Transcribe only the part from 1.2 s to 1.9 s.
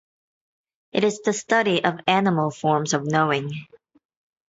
the study